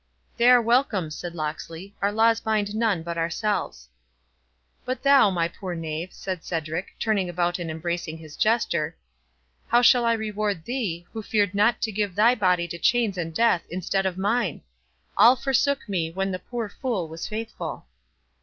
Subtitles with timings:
[0.37, 3.87] "They are welcome," said Locksley; "our laws bind none but ourselves."
[4.83, 8.97] "But, thou, my poor knave," said Cedric, turning about and embracing his Jester,
[9.67, 13.31] "how shall I reward thee, who feared not to give thy body to chains and
[13.31, 17.85] death instead of mine!—All forsook me, when the poor fool was faithful!"